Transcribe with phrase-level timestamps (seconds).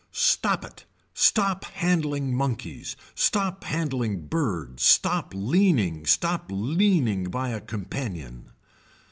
[0.13, 0.85] Stop it.
[1.13, 8.49] Stop handling monkeys, stop handling birds stop leaning, stop leaning by a companion.